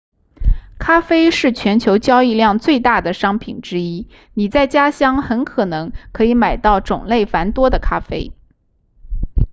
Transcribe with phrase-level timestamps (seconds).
[0.79, 8.33] 咖啡是全球交易量最大的商品之一你在家乡很可能可以买到种类繁多的咖啡